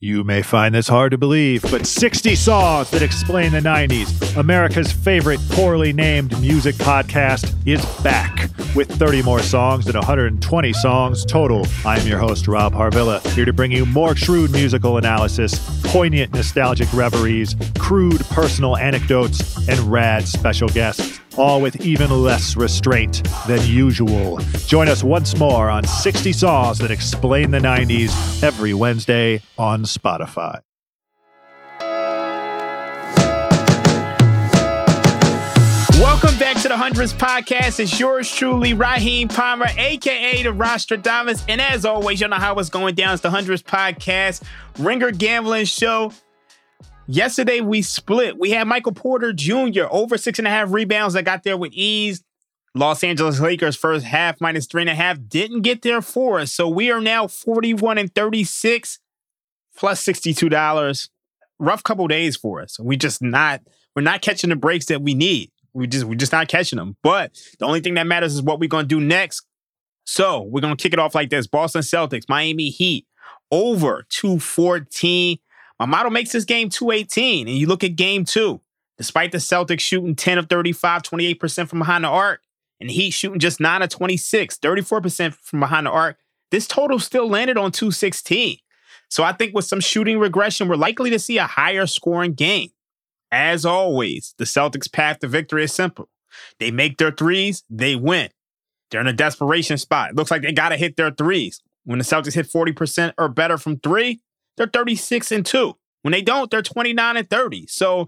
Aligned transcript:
You 0.00 0.24
may 0.24 0.42
find 0.42 0.74
this 0.74 0.88
hard 0.88 1.12
to 1.12 1.18
believe, 1.18 1.62
but 1.70 1.86
60 1.86 2.34
Songs 2.34 2.90
That 2.90 3.00
Explain 3.00 3.52
the 3.52 3.60
90s, 3.60 4.36
America's 4.36 4.92
favorite 4.92 5.40
poorly 5.48 5.94
named 5.94 6.38
music 6.38 6.74
podcast, 6.74 7.54
is 7.66 7.82
back 8.02 8.50
with 8.76 8.90
30 8.90 9.22
more 9.22 9.40
songs 9.40 9.86
and 9.86 9.94
120 9.94 10.72
songs 10.74 11.24
total. 11.24 11.66
I'm 11.84 12.06
your 12.06 12.18
host, 12.18 12.46
Rob 12.46 12.74
Harvilla, 12.74 13.26
here 13.32 13.46
to 13.46 13.52
bring 13.52 13.72
you 13.72 13.86
more 13.86 14.14
shrewd 14.14 14.52
musical 14.52 14.98
analysis, 14.98 15.58
poignant 15.84 16.32
nostalgic 16.34 16.92
reveries, 16.92 17.56
crude 17.78 18.20
personal 18.26 18.76
anecdotes, 18.76 19.66
and 19.68 19.78
rad 19.80 20.28
special 20.28 20.68
guests 20.68 21.20
all 21.38 21.60
with 21.60 21.84
even 21.84 22.10
less 22.10 22.56
restraint 22.56 23.22
than 23.46 23.60
usual. 23.66 24.38
Join 24.66 24.88
us 24.88 25.04
once 25.04 25.36
more 25.36 25.68
on 25.68 25.84
60 25.84 26.32
Songs 26.32 26.78
That 26.78 26.90
Explain 26.90 27.50
the 27.50 27.58
90s 27.58 28.42
every 28.42 28.74
Wednesday 28.74 29.42
on 29.58 29.84
Spotify. 29.84 30.65
To 36.66 36.70
the 36.70 36.76
Hundreds 36.76 37.12
Podcast. 37.12 37.78
It's 37.78 38.00
yours 38.00 38.28
truly, 38.28 38.74
Raheem 38.74 39.28
Palmer, 39.28 39.68
aka 39.76 40.42
the 40.42 40.48
Rostradamus. 40.48 41.44
And 41.48 41.60
as 41.60 41.84
always, 41.84 42.20
you 42.20 42.26
know 42.26 42.36
how 42.36 42.58
it's 42.58 42.70
going 42.70 42.96
down. 42.96 43.12
It's 43.12 43.22
the 43.22 43.30
Hundreds 43.30 43.62
Podcast, 43.62 44.42
Ringer 44.76 45.12
Gambling 45.12 45.66
Show. 45.66 46.12
Yesterday 47.06 47.60
we 47.60 47.82
split. 47.82 48.36
We 48.36 48.50
had 48.50 48.66
Michael 48.66 48.94
Porter 48.94 49.32
Jr. 49.32 49.84
over 49.92 50.18
six 50.18 50.40
and 50.40 50.48
a 50.48 50.50
half 50.50 50.72
rebounds 50.72 51.14
that 51.14 51.24
got 51.24 51.44
there 51.44 51.56
with 51.56 51.72
ease. 51.72 52.24
Los 52.74 53.04
Angeles 53.04 53.38
Lakers 53.38 53.76
first 53.76 54.04
half 54.04 54.40
minus 54.40 54.66
three 54.66 54.82
and 54.82 54.90
a 54.90 54.94
half 54.96 55.18
didn't 55.28 55.60
get 55.60 55.82
there 55.82 56.02
for 56.02 56.40
us. 56.40 56.52
So 56.52 56.68
we 56.68 56.90
are 56.90 57.00
now 57.00 57.28
41 57.28 57.96
and 57.96 58.12
36 58.12 58.98
plus 59.76 60.04
$62. 60.04 61.10
Rough 61.60 61.84
couple 61.84 62.08
days 62.08 62.36
for 62.36 62.60
us. 62.60 62.80
We 62.80 62.96
just 62.96 63.22
not, 63.22 63.60
we're 63.94 64.02
not 64.02 64.20
catching 64.20 64.50
the 64.50 64.56
breaks 64.56 64.86
that 64.86 65.00
we 65.00 65.14
need. 65.14 65.52
We 65.76 65.86
just, 65.86 66.04
we're 66.04 66.14
just 66.14 66.32
not 66.32 66.48
catching 66.48 66.78
them. 66.78 66.96
But 67.02 67.38
the 67.58 67.66
only 67.66 67.80
thing 67.80 67.94
that 67.94 68.06
matters 68.06 68.34
is 68.34 68.42
what 68.42 68.58
we're 68.58 68.68
to 68.84 68.88
do 68.88 69.00
next. 69.00 69.46
So 70.04 70.42
we're 70.42 70.60
to 70.76 70.82
kick 70.82 70.92
it 70.92 70.98
off 70.98 71.14
like 71.14 71.30
this. 71.30 71.46
Boston 71.46 71.82
Celtics, 71.82 72.28
Miami 72.28 72.70
Heat 72.70 73.06
over 73.50 74.06
214. 74.08 75.38
My 75.78 75.86
model 75.86 76.10
makes 76.10 76.32
this 76.32 76.44
game 76.44 76.68
218. 76.68 77.48
And 77.48 77.56
you 77.56 77.66
look 77.66 77.84
at 77.84 77.96
game 77.96 78.24
two, 78.24 78.60
despite 78.96 79.32
the 79.32 79.38
Celtics 79.38 79.80
shooting 79.80 80.14
10 80.14 80.38
of 80.38 80.48
35, 80.48 81.02
28% 81.02 81.68
from 81.68 81.80
behind 81.80 82.04
the 82.04 82.08
arc, 82.08 82.40
and 82.80 82.88
the 82.88 82.94
Heat 82.94 83.10
shooting 83.10 83.38
just 83.38 83.60
9 83.60 83.82
of 83.82 83.88
26, 83.88 84.58
34% 84.58 85.34
from 85.34 85.60
behind 85.60 85.86
the 85.86 85.90
arc, 85.90 86.18
this 86.50 86.66
total 86.66 86.98
still 86.98 87.28
landed 87.28 87.58
on 87.58 87.72
216. 87.72 88.58
So 89.08 89.22
I 89.22 89.32
think 89.32 89.54
with 89.54 89.64
some 89.64 89.80
shooting 89.80 90.18
regression, 90.18 90.68
we're 90.68 90.76
likely 90.76 91.10
to 91.10 91.18
see 91.18 91.38
a 91.38 91.46
higher 91.46 91.86
scoring 91.86 92.34
game. 92.34 92.70
As 93.30 93.64
always, 93.64 94.34
the 94.38 94.44
Celtics' 94.44 94.90
path 94.90 95.18
to 95.20 95.28
victory 95.28 95.64
is 95.64 95.72
simple. 95.72 96.08
They 96.58 96.70
make 96.70 96.98
their 96.98 97.10
threes, 97.10 97.64
they 97.68 97.96
win. 97.96 98.28
They're 98.90 99.00
in 99.00 99.06
a 99.06 99.12
desperation 99.12 99.78
spot. 99.78 100.14
Looks 100.14 100.30
like 100.30 100.42
they 100.42 100.52
got 100.52 100.68
to 100.68 100.76
hit 100.76 100.96
their 100.96 101.10
threes. 101.10 101.60
When 101.84 101.98
the 101.98 102.04
Celtics 102.04 102.34
hit 102.34 102.46
40% 102.46 103.14
or 103.18 103.28
better 103.28 103.58
from 103.58 103.78
three, 103.78 104.20
they're 104.56 104.66
36 104.66 105.32
and 105.32 105.44
2. 105.46 105.76
When 106.02 106.12
they 106.12 106.22
don't, 106.22 106.50
they're 106.50 106.62
29 106.62 107.16
and 107.16 107.28
30. 107.28 107.66
So, 107.66 108.06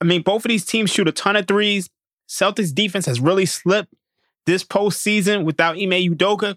I 0.00 0.04
mean, 0.04 0.22
both 0.22 0.44
of 0.44 0.48
these 0.48 0.64
teams 0.64 0.90
shoot 0.90 1.08
a 1.08 1.12
ton 1.12 1.36
of 1.36 1.46
threes. 1.46 1.88
Celtics 2.28 2.74
defense 2.74 3.06
has 3.06 3.20
really 3.20 3.46
slipped 3.46 3.94
this 4.46 4.64
postseason 4.64 5.44
without 5.44 5.76
Ime 5.76 6.14
Udoka. 6.14 6.56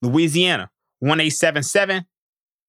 Louisiana, 0.00 0.70
1 1.00 1.20
877 1.20 2.06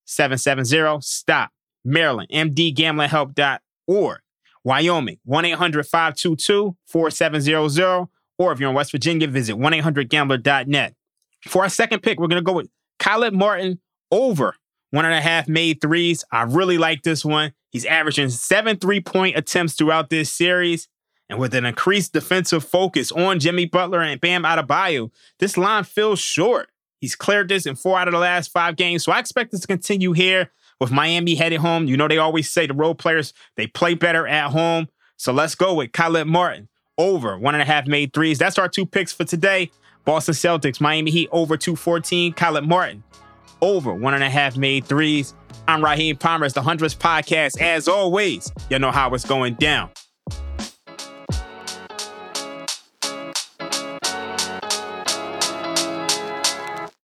770 0.06 1.02
STOP. 1.02 1.52
Maryland, 1.86 2.28
mdgamblinghelp.org. 2.34 4.20
Wyoming, 4.64 5.20
1 5.26 5.46
800 5.46 5.86
522 5.86 6.76
4700. 6.88 8.08
Or 8.40 8.52
if 8.52 8.60
you're 8.60 8.70
in 8.70 8.76
West 8.76 8.92
Virginia, 8.92 9.28
visit 9.28 9.56
1 9.56 9.72
800gambler.net. 9.72 10.96
For 11.48 11.62
our 11.62 11.70
second 11.70 12.02
pick, 12.02 12.20
we're 12.20 12.28
going 12.28 12.44
to 12.44 12.46
go 12.46 12.54
with 12.54 12.70
Caleb 12.98 13.36
Martin 13.36 13.80
over 14.10 14.56
one 14.90 15.06
and 15.06 15.14
a 15.14 15.22
half 15.22 15.48
made 15.48 15.82
threes. 15.82 16.26
I 16.32 16.44
really 16.44 16.80
like 16.80 17.04
this 17.04 17.24
one. 17.24 17.54
He's 17.70 17.86
averaging 17.86 18.30
seven 18.30 18.78
three 18.78 19.02
point 19.02 19.38
attempts 19.38 19.76
throughout 19.76 20.10
this 20.10 20.32
series. 20.32 20.88
And 21.32 21.40
with 21.40 21.56
an 21.56 21.64
increased 21.64 22.12
defensive 22.12 22.62
focus 22.62 23.10
on 23.14 23.40
Jimmy 23.40 23.64
Butler 23.64 24.02
and 24.02 24.20
Bam 24.20 24.44
Adebayo, 24.44 25.12
this 25.40 25.56
line 25.56 25.86
feels 25.86 26.20
short. 26.20 26.68
He's 27.00 27.16
cleared 27.16 27.48
this 27.48 27.66
in 27.66 27.76
four 27.76 27.98
out 27.98 28.10
of 28.10 28.12
the 28.12 28.20
last 28.20 28.52
five 28.52 28.76
games. 28.76 29.06
So 29.06 29.14
I 29.14 29.20
expect 29.20 29.52
this 29.52 29.62
to 29.62 29.68
continue 29.68 30.12
here 30.12 30.52
with 30.82 30.92
Miami 30.92 31.36
headed 31.36 31.62
home. 31.62 31.86
You 31.86 31.96
know, 31.96 32.10
they 32.10 32.18
always 32.18 32.50
say 32.50 32.68
the 32.68 32.74
role 32.74 32.96
players, 32.96 33.34
they 33.56 33.66
play 33.66 33.94
better 33.94 34.28
at 34.28 34.52
home. 34.52 34.90
So 35.16 35.32
let's 35.32 35.56
go 35.56 35.74
with 35.74 35.94
Caleb 35.94 36.28
Martin 36.28 36.68
over 36.98 37.38
one 37.38 37.56
and 37.56 37.62
a 37.62 37.66
half 37.66 37.88
made 37.88 38.12
threes. 38.12 38.38
That's 38.38 38.60
our 38.60 38.68
two 38.68 38.86
picks 38.86 39.14
for 39.14 39.24
today. 39.24 39.72
Boston 40.04 40.34
Celtics, 40.34 40.82
Miami 40.82 41.12
Heat 41.12 41.30
over 41.32 41.56
214. 41.56 42.34
Caleb 42.34 42.66
Martin 42.66 43.06
over 43.62 43.94
one 43.94 44.16
and 44.16 44.24
a 44.24 44.30
half 44.30 44.58
made 44.58 44.84
threes. 44.84 45.34
I'm 45.66 45.82
Raheem 45.82 46.18
Palmer. 46.18 46.50
The 46.50 46.62
Hundreds 46.62 46.94
Podcast. 46.94 47.62
As 47.62 47.88
always, 47.88 48.52
you 48.70 48.80
know 48.80 48.92
how 48.92 49.14
it's 49.14 49.24
going 49.24 49.54
down. 49.54 49.92